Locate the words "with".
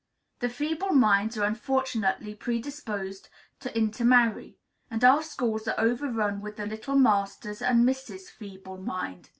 6.41-6.57